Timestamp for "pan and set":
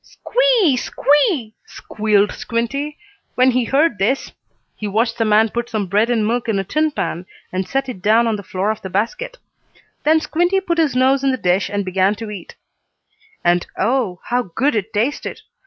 6.89-7.87